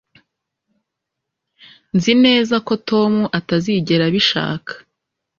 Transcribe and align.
nzi 1.95 2.13
neza 2.25 2.55
ko 2.67 2.73
tom 2.89 3.13
atazigera 3.39 4.03
abishaka 4.09 4.73